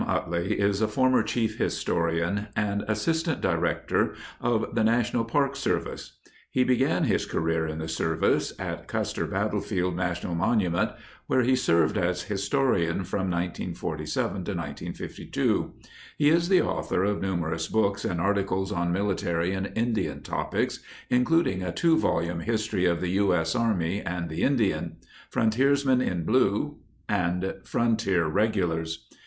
[0.07, 6.13] Utley is a former Chief Historian and Assistant Director of the National Park Service.
[6.49, 10.89] He began his career in the Service at Custer Battlefield National Monument,
[11.27, 14.43] where he served as historian from 1947
[14.95, 15.73] 52.
[16.17, 20.79] He is the author of numerous books and articles on military and Indian topics,
[21.11, 23.53] including a two volume history of the U.S.
[23.55, 24.95] Army and the In dian,
[25.29, 29.05] Frontiersmen in Blue and Frontier Regulars.